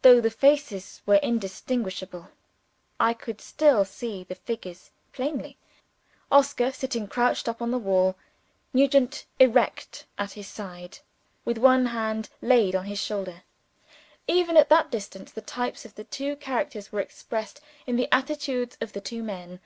[0.00, 2.30] Though the faces were indistinguishable,
[2.98, 5.58] I could still see the figures plainly
[6.32, 8.16] Oscar sitting crouched up on the wall;
[8.72, 11.00] Nugent erect at his side,
[11.44, 13.42] with one hand laid on his shoulder.
[14.26, 18.78] Even at that distance, the types of the two characters were expressed in the attitudes
[18.80, 19.60] of the two men.